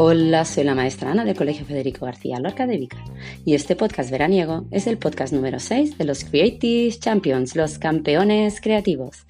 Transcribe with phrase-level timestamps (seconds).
[0.00, 3.02] Hola, soy la maestra Ana del Colegio Federico García Lorca de Vicar
[3.44, 8.60] y este podcast veraniego es el podcast número 6 de los Creative Champions, los campeones
[8.60, 9.26] creativos.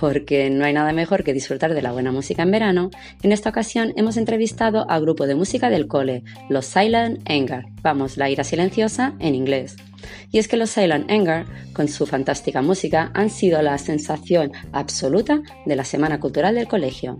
[0.00, 2.90] Porque no hay nada mejor que disfrutar de la buena música en verano,
[3.22, 8.16] en esta ocasión hemos entrevistado al grupo de música del cole, los Silent Anger, vamos,
[8.16, 9.76] la ira silenciosa en inglés.
[10.30, 15.42] Y es que los Silent Anger, con su fantástica música, han sido la sensación absoluta
[15.66, 17.18] de la Semana Cultural del colegio.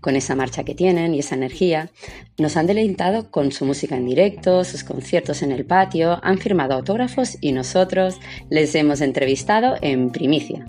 [0.00, 1.90] Con esa marcha que tienen y esa energía,
[2.38, 6.74] nos han deleitado con su música en directo, sus conciertos en el patio, han firmado
[6.74, 8.16] autógrafos y nosotros
[8.50, 10.64] les hemos entrevistado en primicia.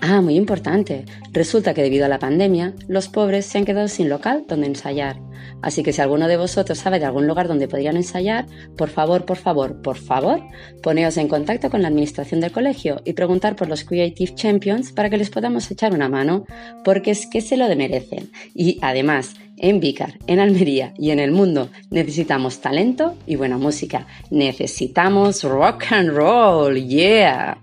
[0.00, 1.04] Ah, muy importante.
[1.32, 5.18] Resulta que debido a la pandemia, los pobres se han quedado sin local donde ensayar.
[5.62, 9.24] Así que si alguno de vosotros sabe de algún lugar donde podrían ensayar, por favor,
[9.24, 10.42] por favor, por favor,
[10.82, 15.08] poneos en contacto con la administración del colegio y preguntar por los Creative Champions para
[15.08, 16.44] que les podamos echar una mano,
[16.84, 18.30] porque es que se lo merecen.
[18.54, 24.06] Y además, en Vicar, en Almería y en el mundo necesitamos talento y buena música.
[24.30, 27.56] Necesitamos rock and roll, yeah.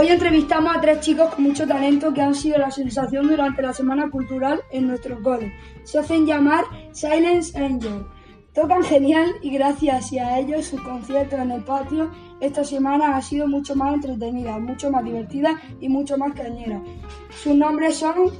[0.00, 3.74] Hoy entrevistamos a tres chicos con mucho talento que han sido la sensación durante la
[3.74, 5.52] Semana Cultural en nuestro cole.
[5.84, 8.06] Se hacen llamar Silence Angel.
[8.54, 13.46] Tocan genial y gracias a ellos sus conciertos en el patio esta semana ha sido
[13.46, 16.80] mucho más entretenida, mucho más divertida y mucho más cañera.
[17.28, 18.30] Sus nombres son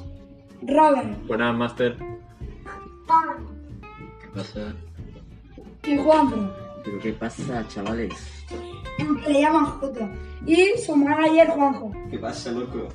[0.62, 1.94] Robert, Buenas, Master.
[3.06, 3.50] Pablo
[4.22, 4.75] ¿Qué pasa?
[5.86, 6.50] y Juanjo,
[6.84, 8.12] ¿Pero qué pasa, chavales?
[9.27, 10.09] le llaman Jota,
[10.47, 11.92] y su manager Juanjo.
[12.11, 12.89] ¿Qué pasa, loco?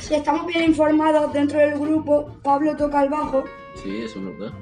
[0.00, 3.44] Si estamos bien informados dentro del grupo, Pablo toca el bajo,
[3.82, 4.52] Sí, eso es verdad.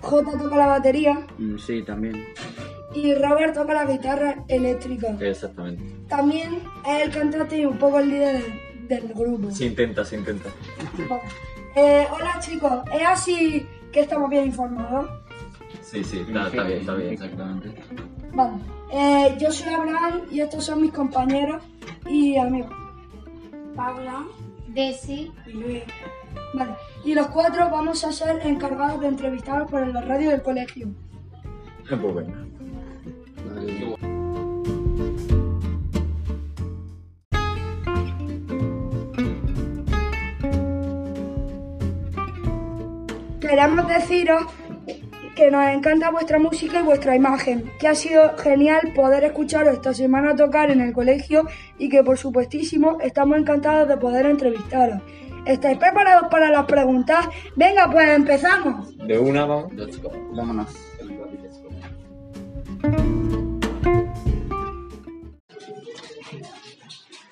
[0.00, 2.24] Jota toca la batería Mm, sí, también.
[2.94, 5.16] y Robert toca la guitarra eléctrica.
[5.20, 5.82] Exactamente.
[6.08, 8.42] También es el cantante y un poco el líder
[8.88, 9.50] del, del grupo.
[9.50, 10.48] Se intenta, se intenta.
[11.76, 15.08] Eh, hola chicos, ¿es así que estamos bien informados?
[15.90, 17.12] Sí, sí, está, está bien, está bien.
[17.14, 17.74] Exactamente.
[18.34, 18.56] Vale.
[18.92, 21.62] Eh, yo soy Abraham y estos son mis compañeros
[22.06, 22.70] y amigos.
[23.74, 24.26] Paula
[24.68, 25.82] Desi, y Luis.
[26.52, 26.74] Vale.
[27.06, 30.88] Y los cuatro vamos a ser encargados de entrevistaros por la radio del colegio.
[31.90, 32.44] Eh, Pues venga.
[43.40, 44.42] Queremos deciros
[45.38, 49.94] que nos encanta vuestra música y vuestra imagen, que ha sido genial poder escucharos esta
[49.94, 51.46] semana tocar en el colegio
[51.78, 55.00] y que por supuestísimo estamos encantados de poder entrevistaros.
[55.46, 57.28] ¿Estáis preparados para las preguntas?
[57.54, 58.98] Venga, pues empezamos.
[59.06, 59.72] De una, vamos.
[60.34, 60.76] Vámonos.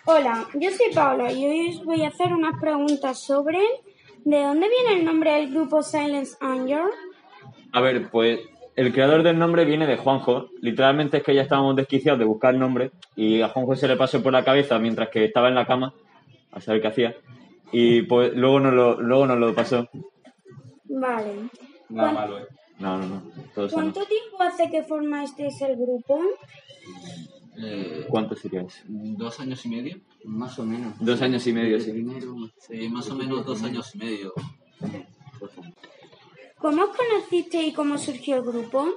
[0.05, 3.59] Hola, yo soy Paula y hoy os voy a hacer unas preguntas sobre
[4.25, 6.85] ¿de dónde viene el nombre del grupo Silence Anger?
[7.77, 8.41] A ver, pues
[8.75, 10.49] el creador del nombre viene de Juanjo.
[10.63, 14.23] Literalmente es que ya estábamos desquiciados de buscar nombre y a Juanjo se le pasó
[14.23, 15.93] por la cabeza mientras que estaba en la cama
[16.53, 17.15] a saber qué hacía.
[17.73, 19.89] Y pues luego nos lo, luego nos lo pasó.
[20.85, 21.35] Vale.
[21.91, 22.47] Nada ¿Cuán- malo, ¿eh?
[22.79, 23.23] No, no, no.
[23.55, 23.83] Todo sano.
[23.93, 26.21] ¿Cuánto tiempo hace que formasteis el grupo?
[27.59, 28.79] Eh, ¿Cuánto sería eso?
[28.87, 29.97] Dos años y medio.
[30.25, 30.93] más o menos.
[31.01, 32.07] Dos años y medio, sí.
[32.59, 34.33] Sí, más o menos dos años y medio.
[36.67, 38.89] ¿Cómo os conocisteis y cómo surgió el grupo?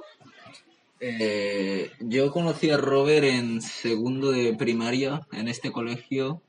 [0.98, 6.42] Eh, yo conocí a Robert en segundo de primaria en este colegio,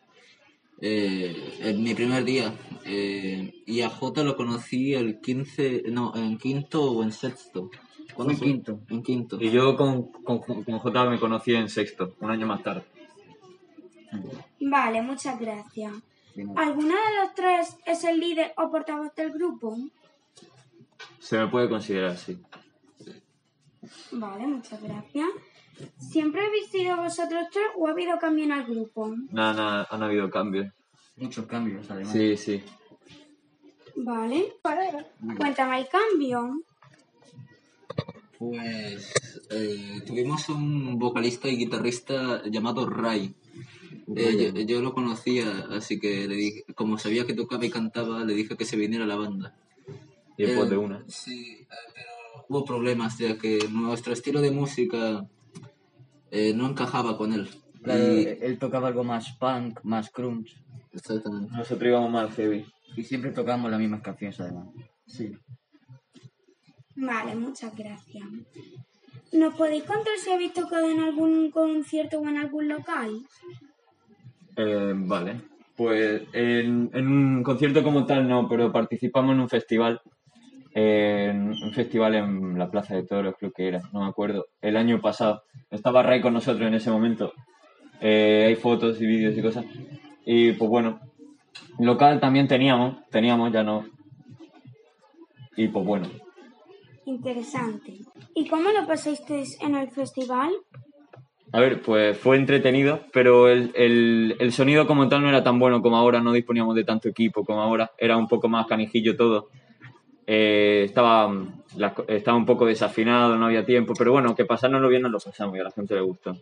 [0.82, 2.56] eh, en mi primer día.
[2.86, 7.70] Eh, y a Jota lo conocí el 15, no, en quinto o en sexto.
[8.16, 8.48] ¿Cuándo En fue?
[8.48, 8.80] quinto.
[8.90, 9.38] En quinto.
[9.40, 12.86] Y yo con, con, con J me conocí en sexto, un año más tarde.
[14.60, 15.94] Vale, muchas gracias.
[16.56, 19.78] ¿Alguna de los tres es el líder o portavoz del grupo?
[21.20, 22.42] Se me puede considerar así.
[24.12, 25.28] Vale, muchas gracias.
[25.98, 29.16] ¿Siempre habéis sido vosotros tres o ha habido cambio en el grupo?
[29.32, 30.72] Nada, nada, han habido cambios.
[31.16, 32.14] Muchos cambios, además.
[32.14, 32.64] Sí, sí.
[33.96, 34.54] Vale.
[35.38, 36.64] Cuéntame el cambio.
[38.38, 43.36] Pues eh, tuvimos un vocalista y guitarrista llamado Ray.
[44.16, 48.24] Eh, yo, yo lo conocía, así que le dije, como sabía que tocaba y cantaba,
[48.24, 49.56] le dije que se viniera a la banda.
[50.42, 51.04] Y después Eh, de una.
[51.08, 55.26] Sí, pero hubo problemas, ya que nuestro estilo de música
[56.32, 57.48] eh, no encajaba con él.
[57.84, 60.56] Claro, Y- él tocaba algo más punk, más crunch.
[60.94, 61.52] exactamente.
[61.56, 62.66] Nosotros íbamos más heavy.
[62.98, 64.68] Y siempre tocábamos las mismas canciones, además.
[65.06, 65.32] Sí.
[66.96, 68.24] Vale, muchas gracias.
[69.32, 73.12] ¿Nos podéis contar si habéis tocado en algún concierto o en algún local?
[74.58, 75.42] Eh, vale.
[75.76, 80.02] Pues en, en un concierto como tal no, pero participamos en un festival.
[80.74, 84.46] En un festival en la Plaza de Toros, creo que era, no me acuerdo.
[84.62, 85.44] El año pasado.
[85.70, 87.34] Estaba Ray con nosotros en ese momento.
[88.02, 89.66] Eh, hay fotos y vídeos y cosas.
[90.26, 91.00] Y pues bueno,
[91.80, 93.86] local también teníamos, teníamos, ya no.
[95.58, 96.08] Y pues bueno,
[97.06, 97.94] Interesante.
[98.36, 100.52] ¿Y cómo lo pasasteis en el festival?
[101.52, 105.60] A ver, pues fue entretenido, pero el, el- el sonido como tal no era tan
[105.60, 109.18] bueno como ahora, no disponíamos de tanto equipo como ahora, era un poco más canijillo
[109.18, 109.50] todo.
[110.28, 111.64] Eh, estaba, mm,
[112.08, 115.56] estaba un poco desafinado, no había tiempo, pero bueno, que pasárnoslo bien nos lo pasamos
[115.58, 116.38] y a la gente le gustó.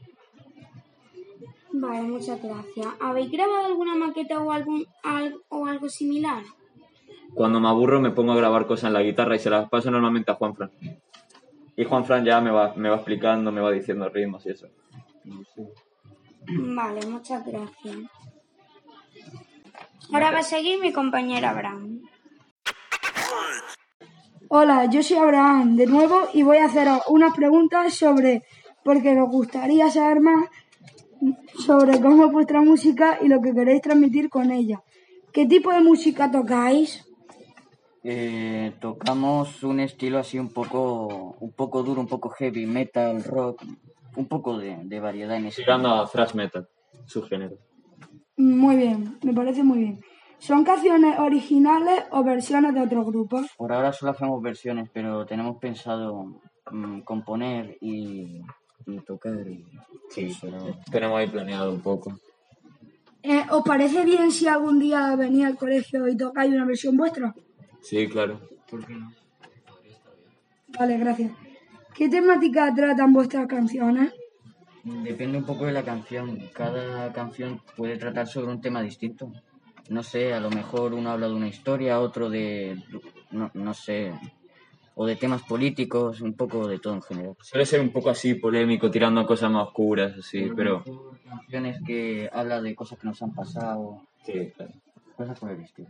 [1.72, 2.88] Vale, muchas gracias.
[3.00, 6.44] ¿Habéis grabado alguna maqueta o, algún, al- o algo similar?
[7.34, 9.90] Cuando me aburro me pongo a grabar cosas en la guitarra y se las paso
[9.92, 10.72] normalmente a Juanfran.
[11.78, 14.68] Y Juanfran ya me va, me va explicando, me va diciendo ritmos y eso.
[16.48, 17.96] Vale, muchas gracias.
[20.12, 22.02] Ahora va a seguir mi compañera Abraham.
[24.50, 28.44] Hola, yo soy Abraham de nuevo y voy a haceros unas preguntas sobre,
[28.84, 30.50] porque nos gustaría saber más
[31.58, 34.81] sobre cómo es vuestra música y lo que queréis transmitir con ella.
[35.31, 37.06] ¿Qué tipo de música tocáis?
[38.04, 43.62] Eh, tocamos un estilo así un poco, un poco duro, un poco heavy, metal, rock,
[44.16, 45.62] un poco de, de variedad en ese.
[45.62, 46.68] Tirando a thrash metal,
[47.06, 47.58] su género.
[48.38, 50.00] Muy bien, me parece muy bien.
[50.40, 53.48] ¿Son canciones originales o versiones de otros grupos?
[53.58, 56.42] Por ahora solo hacemos versiones, pero tenemos pensado
[56.72, 58.42] mm, componer y,
[58.86, 59.36] y tocar.
[59.48, 59.66] y-
[60.10, 62.18] Sí, pero tenemos ahí planeado un poco.
[63.22, 67.34] Eh, ¿Os parece bien si algún día venís al colegio y tocáis una versión vuestra?
[67.82, 68.40] Sí, claro.
[68.70, 69.12] ¿por qué no?
[70.80, 71.32] Vale, gracias.
[71.94, 74.14] ¿Qué temática tratan vuestras canciones?
[74.84, 76.40] Depende un poco de la canción.
[76.54, 79.32] Cada canción puede tratar sobre un tema distinto.
[79.90, 82.82] No sé, a lo mejor uno habla de una historia, otro de,
[83.32, 84.14] no, no sé,
[84.96, 87.36] o de temas políticos, un poco de todo en general.
[87.42, 90.84] Suele ser un poco así polémico, tirando a cosas más oscuras, así, pero...
[91.28, 94.74] Canciones que habla de cosas que nos han pasado, Sí, claro.
[95.16, 95.90] cosas por el estilo.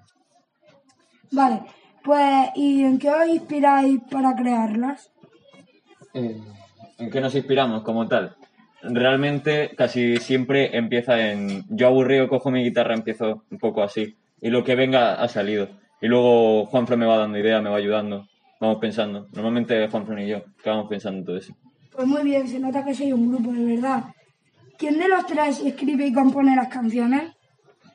[1.32, 1.64] Vale,
[2.04, 5.12] pues ¿y en qué os inspiráis para crearlas?
[6.14, 6.40] Eh,
[6.98, 8.36] ¿En qué nos inspiramos como tal?
[8.82, 11.66] Realmente casi siempre empieza en...
[11.70, 14.16] Yo aburrido cojo mi guitarra, empiezo un poco así.
[14.42, 15.70] Y lo que venga ha salido.
[16.02, 18.28] Y luego Juanfran me va dando ideas, me va ayudando.
[18.60, 19.28] Vamos pensando.
[19.34, 21.56] Normalmente Juanfran y yo, que vamos pensando en todo eso.
[21.92, 24.06] Pues muy bien, se nota que sois un grupo de verdad.
[24.78, 27.34] ¿Quién de los tres escribe y compone las canciones?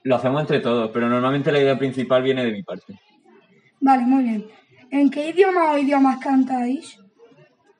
[0.02, 3.00] Lo hacemos entre todos, pero normalmente la idea principal viene de mi parte.
[3.81, 4.44] Vale, muy bien.
[4.90, 6.98] ¿En qué idioma o idiomas cantáis?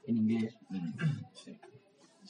[0.07, 0.57] En inglés.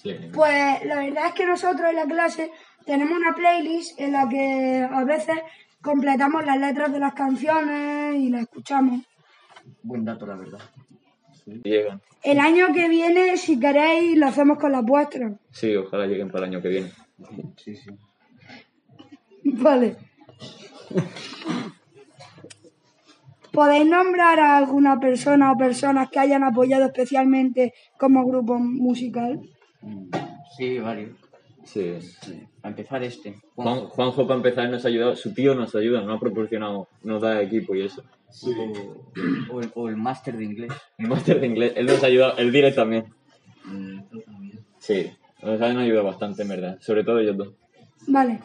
[0.05, 0.15] Sí.
[0.35, 2.51] Pues la verdad es que nosotros en la clase
[2.85, 5.37] tenemos una playlist en la que a veces
[5.81, 9.01] completamos las letras de las canciones y las escuchamos.
[9.83, 10.61] Buen dato, la verdad.
[11.47, 12.03] Llegan.
[12.23, 15.33] El año que viene, si queréis, lo hacemos con las vuestras.
[15.51, 16.93] Sí, ojalá lleguen para el año que viene.
[17.57, 17.91] Sí, sí.
[19.45, 19.97] Vale.
[23.53, 29.41] ¿Podéis nombrar a alguna persona o personas que hayan apoyado especialmente como grupo musical?
[29.85, 30.09] Mm,
[30.57, 31.11] Sí, varios.
[31.65, 31.99] Sí.
[32.61, 33.41] Para empezar este.
[33.55, 35.17] Juan, Juanjo, para empezar, nos ha ayudado.
[35.17, 38.03] Su tío nos ayuda, nos ha proporcionado, nos da equipo y eso.
[39.51, 40.73] O el, o el máster de inglés.
[40.99, 43.05] El máster de inglés, él nos ha ayudado, el direct también.
[43.65, 44.01] Mm,
[44.79, 45.11] Sí,
[45.43, 46.79] nos han ayudado bastante, en verdad.
[46.81, 47.55] Sobre todo ellos dos.
[48.07, 48.41] Vale.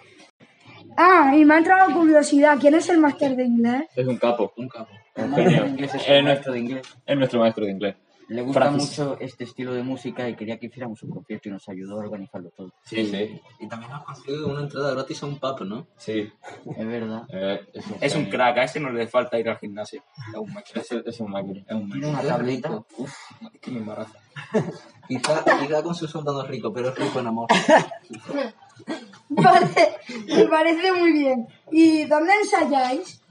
[0.95, 2.57] Ah, y me ha entrado curiosidad.
[2.59, 3.83] ¿Quién es el máster de inglés?
[3.95, 4.53] Es un capo.
[4.57, 4.89] Un capo.
[5.17, 5.65] Un genio.
[5.85, 6.97] es Es nuestro- maestro de inglés.
[7.05, 7.95] Es nuestro maestro de inglés.
[8.29, 8.89] Le gusta Francis.
[8.99, 12.03] mucho este estilo de música y quería que hiciéramos un concierto y nos ayudó a
[12.05, 12.71] organizarlo todo.
[12.85, 13.41] Sí, sí.
[13.59, 15.87] Y también has conseguido una entrada gratis a un pub, ¿no?
[15.97, 16.31] Sí.
[16.77, 17.23] Es verdad.
[17.33, 18.37] Eh, es, un, Es un genio.
[18.37, 20.03] crack, a ese no le falta ir al gimnasio.
[20.31, 20.81] Es un máquina.
[20.81, 21.61] Es, es un máquina.
[21.67, 22.83] Es un Tiene una tableta.
[22.97, 23.13] Uf,
[23.53, 24.17] Es que me embaraza.
[25.07, 27.47] quizá, quizá con su sueldo no es rico, pero es rico en amor.
[29.29, 31.47] Vale, me parece muy bien.
[31.71, 33.21] ¿Y dónde ensayáis?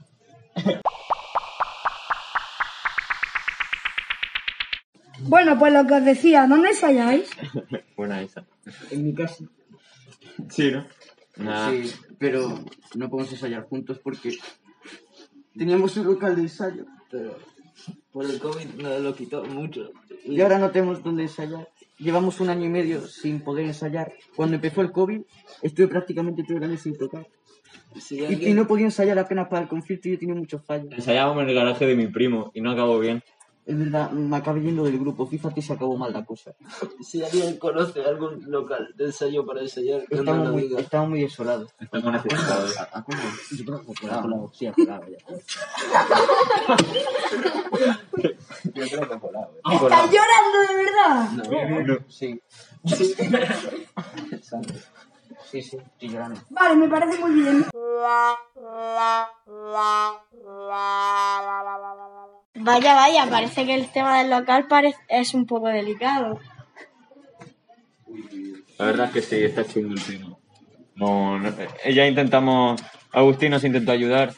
[5.29, 7.29] Bueno, pues lo que os decía, ¿dónde ensayáis?
[7.97, 8.45] Buena esa.
[8.91, 9.45] En mi casa.
[10.49, 10.85] Sí, ¿no?
[11.37, 11.71] Nah.
[11.71, 12.59] Sí, pero
[12.95, 14.37] no podemos ensayar juntos porque
[15.57, 16.85] teníamos un local de ensayo.
[17.11, 17.37] Pero
[18.11, 19.91] por el COVID nos lo quitó mucho.
[20.25, 21.67] Y ahora no tenemos dónde ensayar.
[21.97, 24.13] Llevamos un año y medio sin poder ensayar.
[24.35, 25.21] Cuando empezó el COVID,
[25.61, 27.27] estuve prácticamente todo el año sin tocar.
[27.99, 30.63] Si Y, alguien- y no podía ensayar apenas para el concierto y yo tenía muchos
[30.65, 30.91] fallos.
[30.91, 33.21] Ensayábamos en el garaje de mi primo y no acabó bien.
[33.69, 35.27] Es verdad, me acabé yendo del grupo.
[35.27, 36.55] Fíjate si acabó mal la cosa.
[37.03, 40.79] Si alguien conoce algún local de ensayo para ensayar, Estamos lo muy, diga.
[40.79, 41.71] estamos muy desolados.
[41.79, 42.75] Estamos necesitados.
[42.79, 43.19] ¿A- a cómo?
[43.51, 44.51] Yo creo que por colado.
[44.55, 45.17] Sí, a colado, ya.
[48.73, 49.51] Yo creo que colado.
[49.71, 52.03] ¿Estás llorando de verdad?
[52.07, 52.41] Sí.
[55.51, 56.39] Sí, sí, estoy llorando.
[56.49, 57.65] Vale, me parece muy bien.
[62.61, 66.39] Vaya, vaya, parece que el tema del local parece, es un poco delicado.
[68.77, 70.35] La verdad es que sí, está chulo el tema.
[70.95, 71.49] No, no-
[71.83, 72.81] eh, ya intentamos,
[73.13, 74.33] Agustín nos intentó ayudar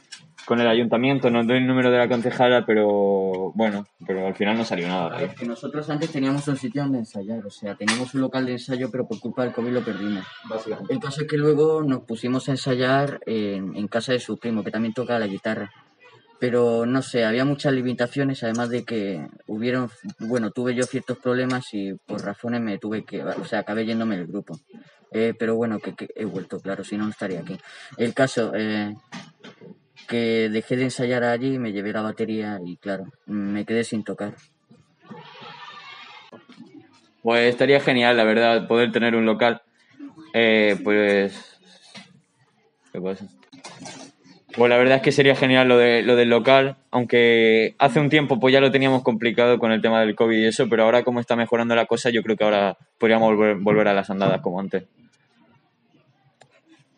[0.46, 4.58] con el ayuntamiento, nos dio el número de la concejala, pero bueno, pero al final
[4.58, 5.22] no salió nada.
[5.22, 8.54] Es que nosotros antes teníamos un sitio donde ensayar, o sea, teníamos un local de
[8.54, 10.26] ensayo, pero por culpa del COVID lo perdimos.
[10.50, 10.94] Básicamente.
[10.94, 14.64] El caso es que luego nos pusimos a ensayar en, en casa de su primo,
[14.64, 15.72] que también toca la guitarra.
[16.42, 21.72] Pero no sé, había muchas limitaciones, además de que hubieron, bueno, tuve yo ciertos problemas
[21.72, 24.60] y por razones me tuve que, o sea, acabé yéndome del grupo.
[25.12, 27.60] Eh, pero bueno, que, que he vuelto, claro, si no, no estaría aquí.
[27.96, 28.96] El caso, eh,
[30.08, 34.34] que dejé de ensayar allí, me llevé la batería y claro, me quedé sin tocar.
[37.22, 39.62] Pues estaría genial, la verdad, poder tener un local.
[40.34, 41.60] Eh, pues.
[42.92, 43.28] ¿Qué pasa?
[44.56, 48.10] Pues la verdad es que sería genial lo, de, lo del local, aunque hace un
[48.10, 51.04] tiempo pues ya lo teníamos complicado con el tema del COVID y eso, pero ahora
[51.04, 54.60] como está mejorando la cosa, yo creo que ahora podríamos volver, a las andadas como
[54.60, 54.84] antes.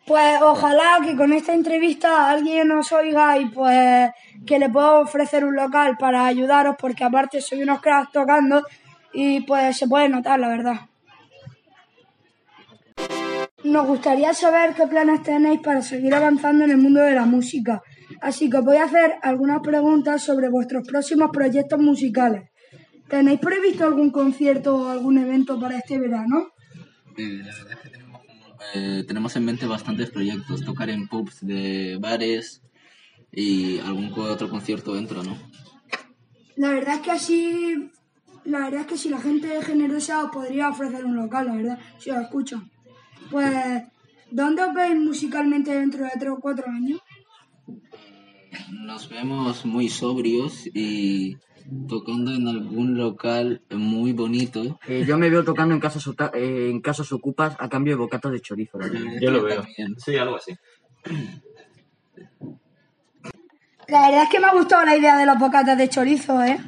[0.06, 4.10] Pues ojalá que con esta entrevista alguien nos oiga y pues
[4.44, 8.62] que le pueda ofrecer un local para ayudaros porque aparte soy unos cracks tocando
[9.12, 10.80] y pues se puede notar la verdad.
[13.74, 17.82] Nos gustaría saber qué planes tenéis para seguir avanzando en el mundo de la música.
[18.20, 22.50] Así que os voy a hacer algunas preguntas sobre vuestros próximos proyectos musicales.
[23.08, 26.52] ¿Tenéis previsto algún concierto o algún evento para este verano?
[27.16, 28.20] Eh, la verdad es que tenemos,
[28.74, 32.62] eh, tenemos en mente bastantes proyectos, tocar en pubs de bares
[33.32, 35.36] y algún otro concierto dentro, ¿no?
[36.54, 37.90] La verdad es que así,
[38.44, 41.56] la verdad es que si la gente es generosa os podría ofrecer un local, la
[41.56, 42.70] verdad, si os escuchan.
[43.30, 43.82] Pues,
[44.30, 47.00] ¿dónde os veis musicalmente dentro de tres o cuatro años?
[48.70, 51.36] Nos vemos muy sobrios y
[51.88, 54.78] tocando en algún local muy bonito.
[54.86, 58.32] Eh, yo me veo tocando en casas, eh, en casas ocupas a cambio de bocatas
[58.32, 58.78] de chorizo.
[58.78, 59.00] verdad.
[59.20, 59.62] Yo lo veo.
[59.62, 59.94] También.
[59.98, 60.54] Sí, algo así.
[63.88, 66.58] La verdad es que me ha gustado la idea de los bocatas de chorizo, ¿eh?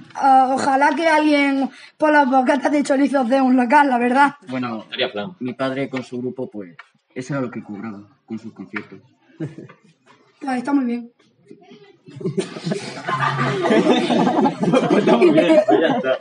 [0.50, 4.34] Ojalá que alguien por los bocatas de chorizo dé un local, la verdad.
[4.48, 5.36] Bueno, Estaría plan.
[5.40, 6.76] mi padre con su grupo, pues,
[7.14, 9.00] eso era lo que cobraba con sus conciertos.
[9.38, 11.10] Pues está muy bien.
[14.96, 16.18] Está muy bien, pues ya está.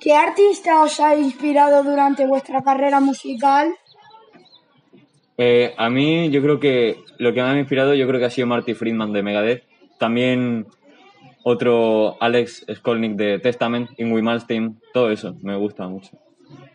[0.00, 3.74] ¿Qué artista os ha inspirado durante vuestra carrera musical?
[5.38, 8.30] Eh, a mí, yo creo que lo que me ha inspirado, yo creo que ha
[8.30, 9.62] sido Marty Friedman de Megadeth.
[9.98, 10.66] También
[11.44, 16.10] otro Alex Skolnick de Testament, Ingrid Malmsteen, todo eso, me gusta mucho.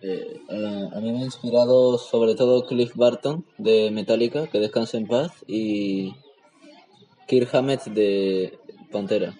[0.01, 4.97] Eh, eh, a mí me ha inspirado sobre todo Cliff Barton de Metallica, que descanse
[4.97, 6.13] en paz, y
[7.27, 8.57] Kirk Hammett de
[8.91, 9.33] Pantera.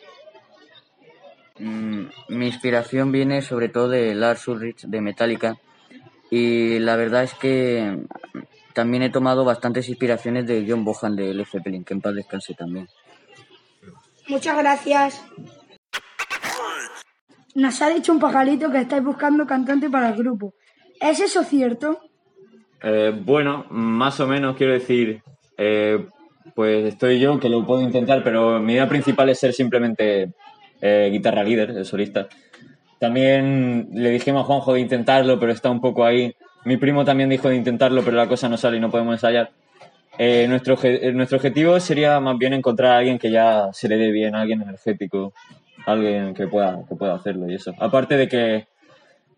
[1.59, 5.57] Mm, mi inspiración viene sobre todo de Lars Ulrich de Metallica
[6.31, 7.95] y la verdad es que
[8.73, 12.53] también he tomado bastantes inspiraciones de John Bohan de Led Zeppelin, que en paz descanse
[12.53, 12.87] también.
[14.27, 15.23] Muchas gracias.
[17.55, 20.53] Nos ha dicho un pajarito que estáis buscando cantante para el grupo.
[20.99, 21.99] ¿Es eso cierto?
[22.81, 25.21] Eh, bueno, más o menos quiero decir,
[25.57, 26.07] eh,
[26.55, 30.33] pues estoy yo que lo puedo intentar, pero mi idea principal es ser simplemente
[30.81, 32.27] eh, guitarra líder, el solista.
[32.99, 36.33] También le dijimos a Juanjo de intentarlo, pero está un poco ahí.
[36.65, 39.51] Mi primo también dijo de intentarlo, pero la cosa no sale y no podemos ensayar.
[40.17, 43.97] Eh, nuestro, eh, nuestro objetivo sería más bien encontrar a alguien que ya se le
[43.97, 45.33] dé bien, alguien energético,
[45.85, 47.73] alguien que pueda, que pueda hacerlo y eso.
[47.79, 48.67] Aparte de que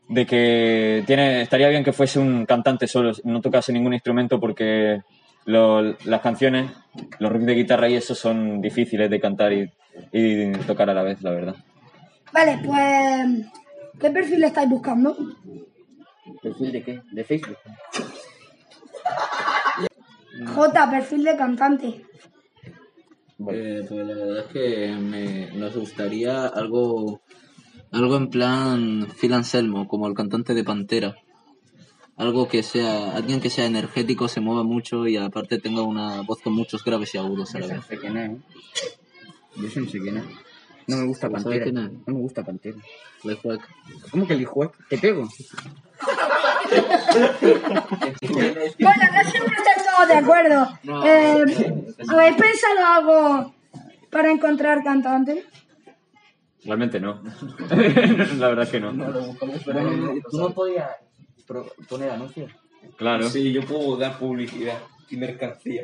[0.07, 5.01] de que tiene estaría bien que fuese un cantante solo, no tocase ningún instrumento porque
[5.45, 6.71] las canciones,
[7.19, 9.71] los riffs de guitarra y eso son difíciles de cantar y,
[10.11, 11.55] y tocar a la vez, la verdad.
[12.33, 13.47] Vale, pues...
[13.99, 15.15] ¿Qué perfil estáis buscando?
[16.45, 17.01] ¿Perfil de qué?
[17.11, 17.57] ¿De Facebook?
[20.53, 22.05] J, perfil de cantante.
[23.49, 27.21] Eh, pues la verdad es que me- nos gustaría algo,
[27.91, 31.15] algo en plan Phil Anselmo, como el cantante de Pantera.
[32.15, 36.41] Algo que sea, alguien que sea energético, se mueva mucho y aparte tenga una voz
[36.43, 37.81] con muchos graves y agudos a la Yo vez.
[37.81, 38.37] no sé quién es, ¿eh?
[39.55, 40.23] Yo sí no sé quién es.
[40.87, 41.71] No me gusta ¿Sabes Pantera.
[41.71, 42.77] No me gusta Pantera.
[44.11, 44.71] ¿Cómo que el hijo?
[44.87, 45.27] Te pego.
[48.79, 50.67] Bueno, no siempre estáis todos de acuerdo.
[50.83, 52.13] No, Eh, no, no.
[52.19, 53.53] ¿Habéis pensado algo
[54.09, 55.45] para encontrar cantantes?
[56.63, 57.21] Realmente no.
[58.37, 58.91] La verdad es que no.
[58.91, 60.89] ¿Tú no podías
[61.87, 62.51] poner anuncios?
[62.97, 63.29] Claro.
[63.29, 64.77] Sí, yo puedo dar publicidad
[65.09, 65.83] y mercancía.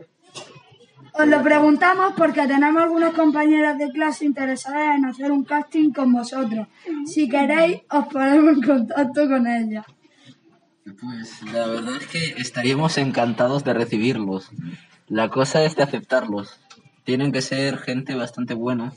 [1.14, 6.14] Os lo preguntamos porque tenemos algunas compañeras de clase interesadas en hacer un casting con
[6.14, 6.68] vosotros.
[7.06, 9.86] Si queréis, os ponemos en contacto con ellas.
[10.84, 14.50] Pues la verdad es que estaríamos encantados de recibirlos.
[15.08, 16.60] La cosa es de aceptarlos.
[17.04, 18.94] Tienen que ser gente bastante buena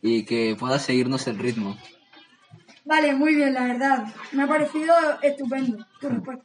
[0.00, 1.76] y que pueda seguirnos el ritmo.
[2.84, 4.06] Vale, muy bien, la verdad.
[4.32, 6.44] Me ha parecido estupendo tu respuesta.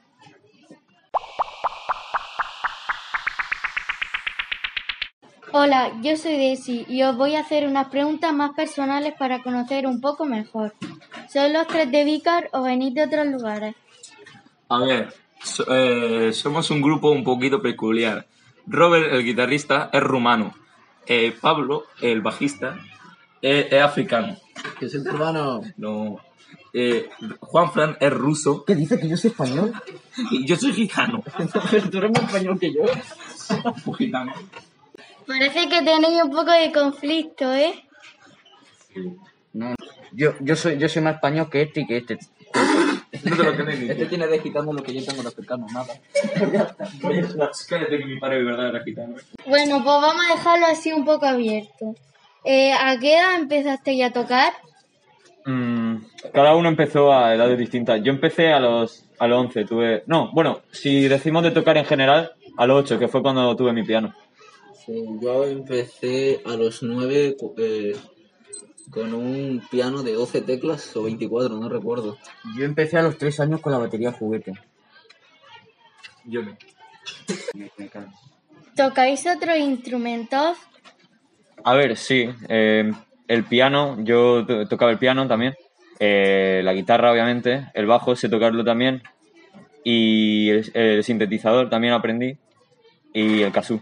[5.52, 9.88] Hola, yo soy Daisy y os voy a hacer unas preguntas más personales para conocer
[9.88, 10.76] un poco mejor.
[11.28, 13.76] ¿Sois los tres de Vicar o venís de otros lugares?
[14.70, 18.26] A ver, so- eh, somos un grupo un poquito peculiar.
[18.68, 20.54] Robert, el guitarrista, es rumano.
[21.08, 22.78] Eh, Pablo, el bajista,
[23.42, 24.38] es, es africano.
[24.80, 25.62] Que es el peruano.
[25.78, 26.20] No.
[26.72, 27.10] Eh,
[27.40, 29.74] Juan Fran es ruso ¿Qué dice que yo soy español?
[30.30, 31.24] y yo soy gitano.
[31.92, 32.84] Tú eres más español que yo.
[33.98, 34.34] gitano.
[35.26, 37.86] Parece que tenéis un poco de conflicto, ¿eh?
[39.54, 39.74] No,
[40.12, 42.20] yo, yo, soy, yo soy más español que este y que este.
[43.24, 45.66] No te lo crees ni Este tiene de gitano lo que yo tengo de africano,
[45.74, 45.94] nada.
[47.68, 49.16] Cállate que mi padre de verdad era gitano.
[49.46, 51.96] Bueno, pues vamos a dejarlo así un poco abierto.
[52.44, 54.54] Eh, ¿A qué edad empezaste a tocar?
[55.46, 55.98] Mm,
[56.34, 58.02] cada uno empezó a edades distintas.
[58.04, 60.04] Yo empecé a los, a los 11, tuve...
[60.06, 63.74] No, bueno, si decimos de tocar en general, a los 8, que fue cuando tuve
[63.74, 64.14] mi piano.
[64.86, 67.36] Sí, yo empecé a los 9
[68.90, 72.18] con un piano de 12 teclas o 24, no recuerdo.
[72.58, 74.54] Yo empecé a los tres años con la batería juguete.
[76.26, 76.58] Yo no.
[78.76, 80.58] ¿Tocáis otros instrumentos?
[81.64, 82.30] A ver, sí.
[82.48, 82.92] eh,
[83.28, 85.54] el piano, yo to- tocaba el piano también.
[86.00, 87.68] eh, la guitarra, obviamente.
[87.74, 89.04] El bajo sé tocarlo también.
[89.84, 92.38] Y el, el sintetizador también aprendí.
[93.14, 93.82] Y el kazoo.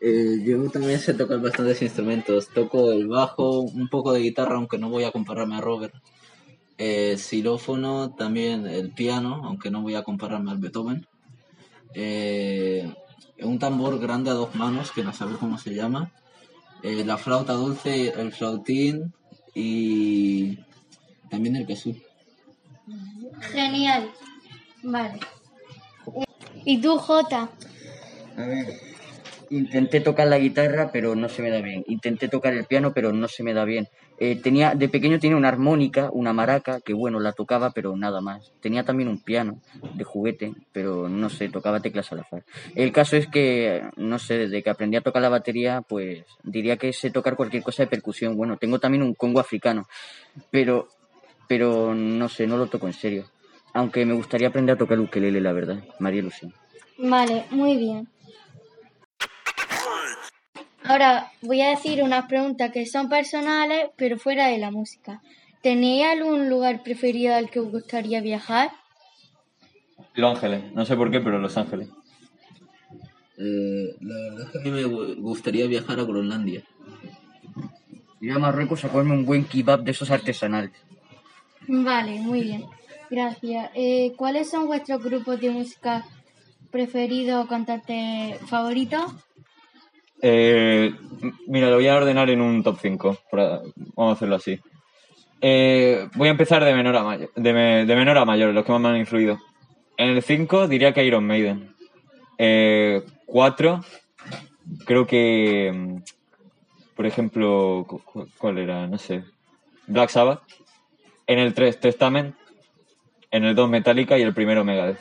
[0.00, 2.48] Eh, yo también sé tocar bastantes instrumentos.
[2.48, 5.94] Toco el bajo, un poco de guitarra, aunque no voy a compararme a Robert.
[6.78, 11.06] Eh, xilófono, también el piano, aunque no voy a compararme al Beethoven.
[11.94, 12.90] Eh,
[13.42, 16.10] un tambor grande a dos manos, que no sabes cómo se llama.
[16.82, 19.12] Eh, la flauta dulce, el flautín
[19.54, 20.58] y
[21.28, 21.94] también el kazoo.
[23.52, 24.10] Genial.
[24.82, 25.20] Vale.
[26.64, 27.50] ¿Y tú, Jota?
[28.36, 28.89] A ver.
[29.50, 31.82] Intenté tocar la guitarra, pero no se me da bien.
[31.88, 33.88] Intenté tocar el piano, pero no se me da bien.
[34.18, 38.20] Eh, tenía, de pequeño tenía una armónica, una maraca, que bueno, la tocaba, pero nada
[38.20, 38.52] más.
[38.60, 39.60] Tenía también un piano
[39.94, 42.44] de juguete, pero no sé, tocaba teclas al azar.
[42.76, 46.76] El caso es que, no sé, desde que aprendí a tocar la batería, pues diría
[46.76, 48.36] que sé tocar cualquier cosa de percusión.
[48.36, 49.88] Bueno, tengo también un congo africano,
[50.50, 50.86] pero,
[51.48, 53.24] pero no sé, no lo toco en serio.
[53.72, 55.82] Aunque me gustaría aprender a tocar el ukelele, la verdad.
[55.98, 56.52] María ilusión.
[56.98, 58.06] Vale, muy bien.
[60.90, 65.22] Ahora voy a decir unas preguntas que son personales, pero fuera de la música.
[65.62, 68.70] ¿Tenéis algún lugar preferido al que os gustaría viajar?
[70.14, 70.72] Los Ángeles.
[70.74, 71.88] No sé por qué, pero Los Ángeles.
[73.38, 76.62] Eh, la verdad es que a mí me gu- gustaría viajar a Groenlandia.
[78.20, 80.72] Ir a Marruecos a comerme un buen kebab de esos artesanales.
[81.68, 82.64] Vale, muy bien.
[83.10, 83.70] Gracias.
[83.74, 86.04] Eh, ¿Cuáles son vuestros grupos de música
[86.70, 89.04] preferidos o cantantes favoritos?
[90.22, 90.92] Eh,
[91.46, 93.18] mira, lo voy a ordenar en un top 5.
[93.32, 94.58] Vamos a hacerlo así.
[95.40, 98.64] Eh, voy a empezar de menor a mayor, de, me- de menor a mayor, los
[98.64, 99.38] que más me han influido.
[99.96, 101.74] En el 5 diría que Iron Maiden.
[103.26, 103.84] 4,
[104.86, 105.96] creo que, mm,
[106.96, 108.86] por ejemplo, cu- cu- ¿cuál era?
[108.86, 109.24] No sé.
[109.86, 110.42] Black Sabbath.
[111.26, 112.34] En el 3, Testament.
[113.30, 114.18] En el 2, Metallica.
[114.18, 114.98] Y el primero, Megadeth.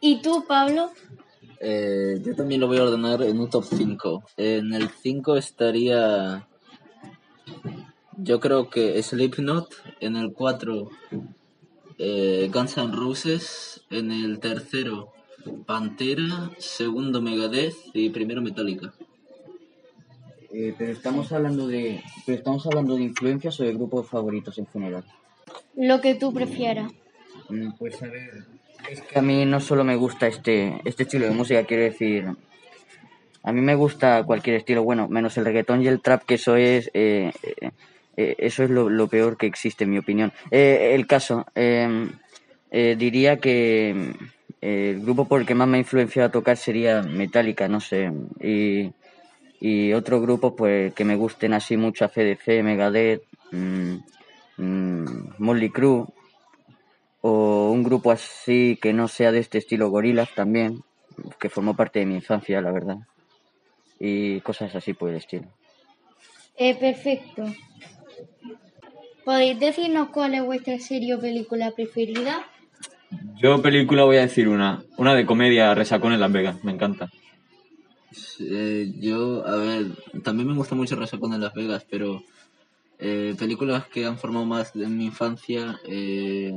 [0.00, 0.90] ¿Y tú, Pablo?
[1.60, 4.24] Eh, yo también lo voy a ordenar en un top 5.
[4.36, 6.46] En el 5 estaría.
[8.16, 9.68] Yo creo que Slipknot.
[10.00, 10.88] En el 4,
[11.98, 13.82] eh, Guns N' Roses.
[13.90, 15.12] En el tercero,
[15.66, 16.50] Pantera.
[16.58, 17.74] Segundo, Megadeth.
[17.94, 18.92] Y primero, Metallica.
[20.50, 24.66] Eh, pero estamos hablando de, pero estamos hablando de influencias o de grupos favoritos en
[24.66, 25.04] general.
[25.76, 26.90] Lo que tú prefieras.
[27.50, 28.46] Mm, Pues a ver,
[28.90, 32.26] es que a mí no solo me gusta este, este estilo de música, quiero decir,
[33.42, 36.56] a mí me gusta cualquier estilo, bueno, menos el reggaetón y el trap, que eso
[36.56, 37.70] es, eh, eh,
[38.16, 40.32] eh, eso es lo, lo peor que existe, en mi opinión.
[40.50, 41.46] El caso,
[42.70, 44.12] eh, diría que
[44.60, 48.12] el grupo por el que más me ha influenciado a tocar sería Metallica, no sé,
[48.40, 48.92] y,
[49.60, 53.94] y otros grupos pues que me gusten así mucho, ACDC, Megadeth, mm,
[54.58, 56.06] mm, Motley Crue,
[57.20, 60.82] o un grupo así que no sea de este estilo, Gorillaz también,
[61.38, 62.98] que formó parte de mi infancia, la verdad,
[63.98, 65.48] y cosas así por el estilo.
[66.56, 67.44] Eh, perfecto.
[69.24, 72.46] ¿Podéis decirnos cuál es vuestra serie o película preferida?
[73.36, 77.10] Yo película voy a decir una, una de comedia, Resacón en Las Vegas, me encanta.
[78.40, 79.86] Eh, yo, a ver,
[80.22, 82.22] también me gusta mucho Resacón en Las Vegas, pero
[82.98, 86.52] eh, películas que han formado más de mi infancia, eh,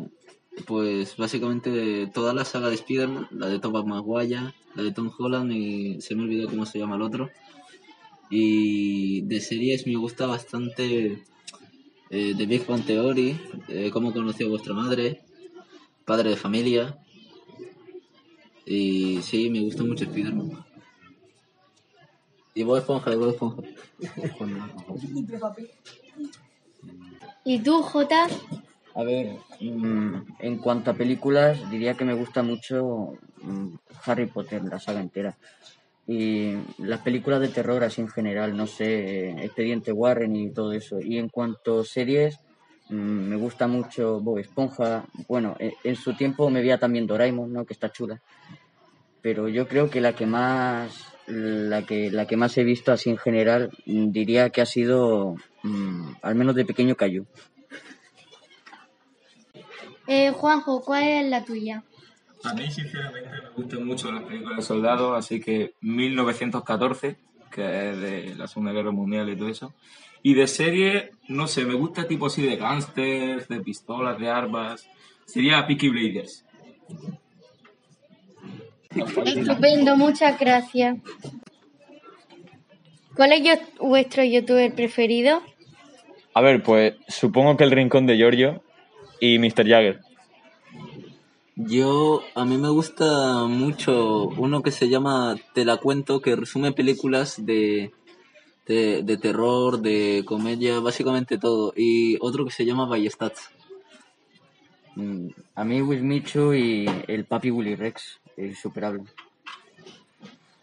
[0.65, 5.51] pues básicamente toda la saga de Spider-Man, la de Tobey Maguire, la de Tom Holland
[5.51, 7.29] y se me olvidó cómo se llama el otro.
[8.29, 11.23] Y de series me gusta bastante
[12.09, 15.21] eh, The Big Bang Theory, eh, Cómo conoció a vuestra madre,
[16.05, 16.97] Padre de familia.
[18.65, 20.65] Y sí, me gusta mucho Spider-Man.
[22.53, 23.63] Y Bob Esponja, y Bob Esponja.
[27.43, 28.27] ¿Y tú, Jota?
[28.93, 33.75] A ver, mm, en cuanto a películas, diría que me gusta mucho mm,
[34.05, 35.37] Harry Potter, la saga entera.
[36.07, 40.73] Y las películas de terror así en general, no sé, eh, Expediente Warren y todo
[40.73, 40.99] eso.
[40.99, 42.39] Y en cuanto a series,
[42.89, 45.05] mm, me gusta mucho Bob Esponja.
[45.29, 47.65] Bueno, eh, en su tiempo me veía también Doraemon, ¿no?
[47.65, 48.21] Que está chula.
[49.21, 53.09] Pero yo creo que la que más la que la que más he visto así
[53.09, 55.35] en general diría que ha sido
[56.21, 57.25] al menos de pequeño Cayu.
[60.13, 61.83] Eh, Juanjo, ¿cuál es la tuya?
[62.43, 67.15] A mí, sinceramente, me gustan mucho las películas de soldados, así que 1914,
[67.49, 69.73] que es de la Segunda Guerra Mundial y todo eso.
[70.21, 74.85] Y de serie, no sé, me gusta tipo así de gángsters, de pistolas, de armas.
[75.25, 76.43] Sería Peaky Blinders.
[79.25, 80.97] Estupendo, muchas gracias.
[83.15, 85.41] ¿Cuál es yo- vuestro youtuber preferido?
[86.33, 88.61] A ver, pues supongo que El Rincón de Giorgio
[89.21, 89.65] y Mr.
[89.65, 90.01] Jagger.
[91.55, 96.71] Yo, a mí me gusta mucho uno que se llama Te la cuento, que resume
[96.71, 97.91] películas de,
[98.65, 101.73] de, de terror, de comedia, básicamente todo.
[101.77, 103.51] Y otro que se llama Ballestats.
[104.95, 109.05] Mm, A mí Will Michu y el papi Willy Rex, es superable.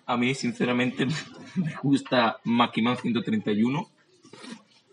[0.04, 1.06] A mí, sinceramente,
[1.54, 3.88] me gusta Maquiman 131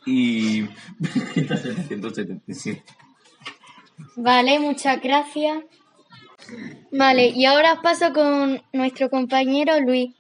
[0.06, 0.68] y
[1.34, 2.84] 777.
[4.18, 5.64] Vale, muchas gracias.
[6.92, 10.14] Vale, y ahora os paso con nuestro compañero Luis.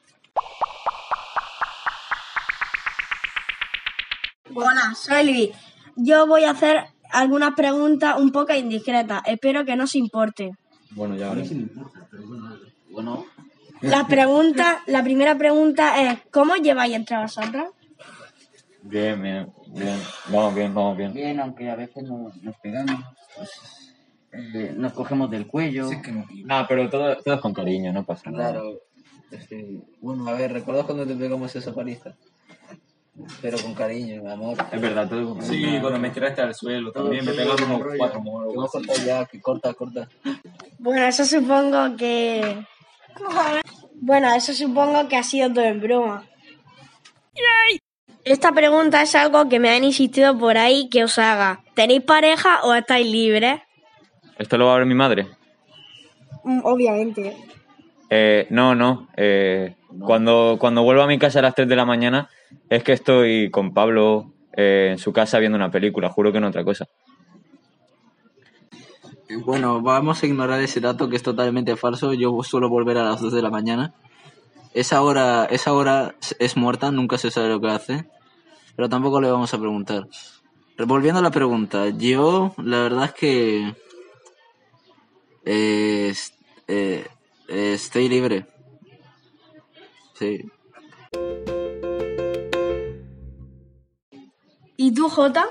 [4.53, 5.49] Hola, soy Luis.
[5.95, 9.21] Yo voy a hacer algunas preguntas un poco indiscretas.
[9.25, 10.51] Espero que no se importe.
[10.91, 11.59] Bueno, ya veremos.
[12.91, 13.25] Bueno,
[13.81, 17.65] La pregunta, la primera pregunta es ¿cómo lleváis entre vosotros?
[18.83, 19.99] Bien, bien, bien.
[20.29, 21.13] Vamos bien, vamos bien.
[21.13, 23.03] Bien, aunque a veces no- nos pegamos,
[24.31, 25.89] eh, nos cogemos del cuello.
[26.45, 28.51] No, pero todo, todo es con cariño, no pasa nada.
[28.53, 28.79] claro.
[29.31, 32.13] es que- bueno, a ver, ¿recuerdas cuando te pegamos esa paliza?
[33.41, 34.57] Pero con cariño, amor.
[34.71, 35.81] Es verdad, todo con Sí, cariño.
[35.81, 38.53] cuando me tiraste al suelo también me pegaron como cuatro moros.
[38.53, 40.09] vamos a cortar ya, que corta, corta.
[40.79, 42.65] Bueno, eso supongo que...
[44.01, 46.25] Bueno, eso supongo que ha sido todo en broma.
[48.25, 51.63] Esta pregunta es algo que me han insistido por ahí que os haga.
[51.75, 53.61] ¿Tenéis pareja o estáis libres?
[54.39, 55.27] ¿Esto lo va a ver mi madre?
[56.43, 57.37] Mm, Obviamente.
[58.09, 59.07] Eh, no, no.
[59.15, 62.29] eh, Cuando, cuando vuelvo a mi casa a las 3 de la mañana
[62.69, 66.47] es que estoy con Pablo eh, en su casa viendo una película, juro que no
[66.47, 66.87] otra cosa.
[69.45, 72.13] Bueno, vamos a ignorar ese dato que es totalmente falso.
[72.13, 73.93] Yo suelo volver a las 2 de la mañana.
[74.73, 78.05] Esa hora, esa hora es muerta, nunca se sabe lo que hace.
[78.75, 80.07] Pero tampoco le vamos a preguntar.
[80.77, 83.75] Volviendo a la pregunta, yo la verdad es que
[85.45, 86.13] eh,
[86.67, 87.07] eh,
[87.47, 88.45] eh, estoy libre.
[90.13, 90.41] Sí.
[94.77, 95.45] ¿Y tú, Jota?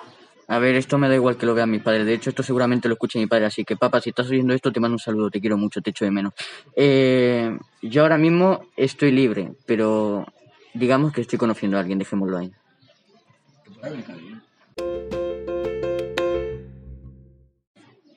[0.46, 2.04] A ver, esto me da igual que lo vean mis padres.
[2.04, 3.46] De hecho, esto seguramente lo escuche mi padre.
[3.46, 5.30] Así que, papá, si estás oyendo esto, te mando un saludo.
[5.30, 6.34] Te quiero mucho, te echo de menos.
[6.76, 10.26] Eh, yo ahora mismo estoy libre, pero
[10.74, 11.98] digamos que estoy conociendo a alguien.
[11.98, 12.52] Dejémoslo ahí.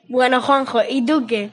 [0.07, 1.49] Bueno, Juanjo, ¿y tú qué?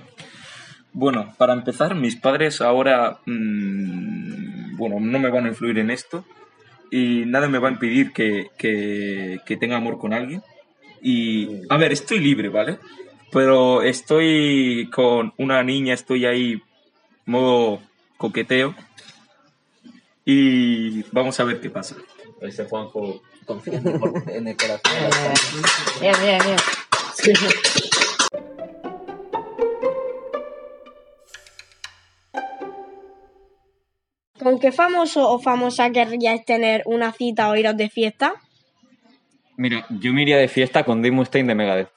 [0.92, 6.24] Bueno, para empezar, mis padres ahora mm, bueno, no me van a influir en esto
[6.90, 10.42] y nada me va a impedir que, que, que tenga amor con alguien.
[11.03, 12.79] Y, a ver, estoy libre, ¿vale?
[13.33, 16.62] Pero estoy con una niña, estoy ahí
[17.27, 17.81] modo
[18.16, 18.74] coqueteo
[20.24, 21.96] y vamos a ver qué pasa.
[22.40, 23.22] Ese Juanjo.
[23.47, 24.81] Confía en el, por- en el corazón.
[26.01, 26.57] Bien, bien, bien.
[34.39, 38.35] ¿Con qué famoso o famosa querríais tener una cita o iros de fiesta?
[39.57, 41.89] Mira, yo me iría de fiesta con Dave Mustaine de Megadeth.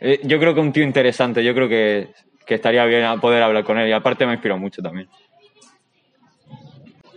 [0.00, 2.12] Eh, yo creo que es un tío interesante, yo creo que,
[2.46, 5.08] que estaría bien a poder hablar con él y aparte me inspiró mucho también.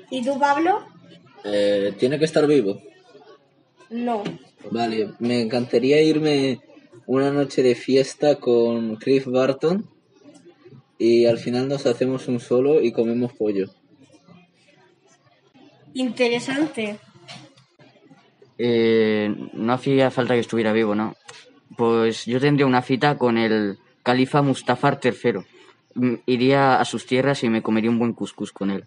[0.10, 0.86] ¿Y tú, Pablo?
[1.44, 2.80] Eh, Tiene que estar vivo.
[3.90, 4.24] No.
[4.72, 6.60] Vale, me encantaría irme
[7.06, 9.88] una noche de fiesta con Cliff Barton
[10.98, 13.70] y al final nos hacemos un solo y comemos pollo.
[15.94, 16.98] Interesante.
[18.58, 21.16] Eh, no hacía falta que estuviera vivo, ¿no?
[21.78, 25.40] Pues yo tendría una cita con el califa Mustafar III.
[25.96, 28.86] Mm, Iría a sus tierras y me comería un buen cuscús con él.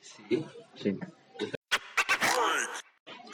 [0.00, 0.44] Sí.
[0.74, 0.98] Sí.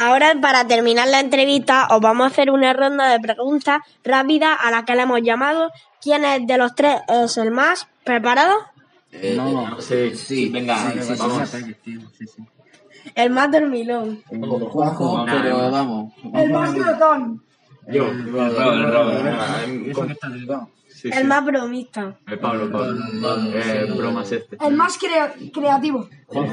[0.01, 4.71] Ahora, para terminar la entrevista, os vamos a hacer una ronda de preguntas rápidas a
[4.71, 8.55] la que le hemos llamado ¿Quién es de los tres es el más preparado?
[9.13, 11.55] Eh, No, Sí, sí, venga, sí, sí, vamos.
[13.15, 14.23] El más dormilón.
[14.71, 16.13] Juanjo, pero vamos.
[16.35, 17.43] El más glotón.
[17.89, 20.69] Yo, el Robert, Robert.
[20.89, 21.25] Sí, El sí.
[21.25, 22.15] más bromista.
[22.27, 22.99] El Pablo, Pablo.
[23.55, 24.57] Eh, bromas este.
[24.65, 26.09] El más crea- creativo.
[26.29, 26.53] Un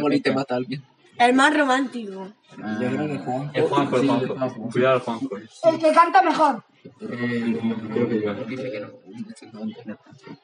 [0.00, 0.82] boli te mata a alguien.
[1.18, 2.28] El más romántico.
[2.58, 3.50] Yo creo que Juanjo.
[3.54, 4.68] El Juanjo, el Juanjo.
[4.70, 5.28] Cuidado, el Juanjo.
[5.36, 6.64] El que canta mejor.
[6.98, 8.34] Creo que yo.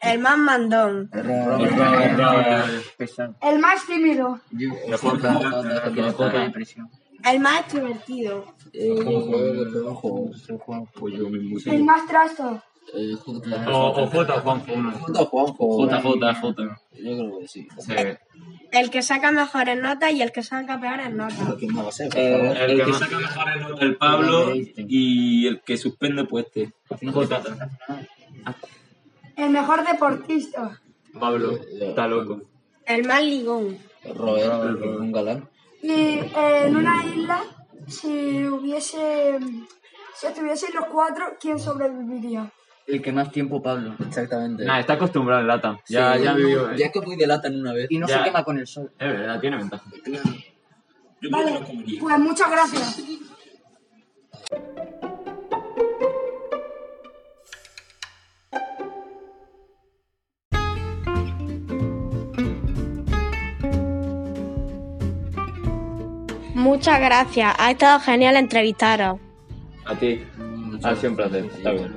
[0.01, 1.11] El más mandón.
[3.41, 4.41] El más tímido.
[4.51, 4.71] El.
[7.25, 8.55] El más extrovertido.
[8.73, 8.95] Eh.
[11.67, 12.63] El más trasto.
[12.95, 13.71] Eh, J.
[13.71, 14.93] O, o J, Juanjo, uno.
[14.93, 15.25] J.
[15.25, 15.89] Juanjo.
[15.89, 16.63] J, J, J.
[16.93, 17.69] Yo creo que sí.
[17.79, 17.95] Sí.
[18.71, 21.55] El que saca mejores notas y el que saca peores notas.
[21.59, 22.09] ¿Quién más va a ser?
[22.09, 26.73] por Eh, el, que saca mejores notas el Pablo y el que suspende pues este.
[26.89, 27.43] J.
[29.37, 30.81] El mejor deportista.
[31.19, 31.59] Pablo.
[31.81, 32.43] Está loco.
[32.87, 33.79] El más ligón.
[34.15, 35.49] Robert, un galán.
[35.83, 37.43] Y eh, en una isla,
[37.87, 39.39] si hubiese.
[40.15, 42.53] Si estuviesen los cuatro, ¿quién sobreviviría?
[42.87, 43.95] El que más tiempo, Pablo.
[44.07, 44.65] Exactamente.
[44.65, 45.79] Nah, está acostumbrado en lata.
[45.89, 46.75] Ya, Sí, ya vivió.
[46.75, 47.87] Ya que fui de lata en una vez.
[47.91, 48.19] Y no Ya.
[48.19, 48.91] se quema con el sol.
[48.99, 49.85] Es verdad, tiene ventaja.
[51.21, 51.61] Yo Vale,
[52.01, 53.03] pues muchas gracias.
[66.55, 67.55] Muchas gracias.
[67.59, 69.19] Ha estado genial entrevistaros.
[69.85, 70.23] A ti.
[70.83, 71.45] Ha sido un placer.
[71.47, 71.93] Está bien.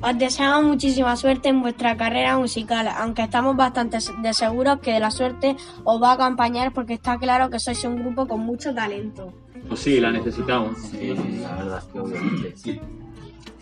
[0.00, 5.10] Os deseamos muchísima suerte en vuestra carrera musical, aunque estamos bastante de seguros que la
[5.10, 9.32] suerte os va a acompañar porque está claro que sois un grupo con mucho talento.
[9.68, 10.76] Pues sí, la necesitamos.
[10.78, 12.56] Sí, la verdad es que obviamente.
[12.56, 12.80] Sí.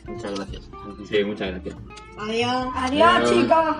[0.06, 0.70] Muchas gracias.
[1.08, 1.76] Sí, muchas gracias.
[2.18, 2.66] Adiós.
[2.74, 3.76] Adiós, chicos.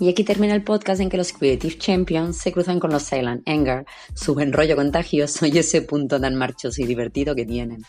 [0.00, 3.48] Y aquí termina el podcast en que los Creative Champions se cruzan con los Silent
[3.48, 3.84] Anger,
[4.14, 7.82] su buen rollo contagioso y ese punto tan marchoso y divertido que tienen.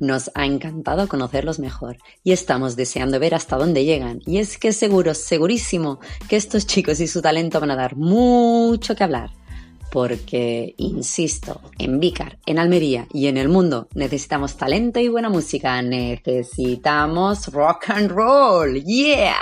[0.00, 4.20] Nos ha encantado conocerlos mejor y estamos deseando ver hasta dónde llegan.
[4.26, 8.96] Y es que seguro, segurísimo, que estos chicos y su talento van a dar mucho
[8.96, 9.30] que hablar.
[9.92, 15.80] Porque, insisto, en Vícar, en Almería y en el mundo necesitamos talento y buena música.
[15.82, 18.82] Necesitamos rock and roll.
[18.82, 19.36] ¡Yeah!